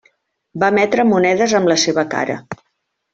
[0.61, 2.39] Va emetre monedes amb la seva cara.